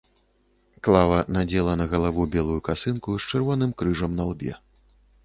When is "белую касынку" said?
2.37-3.19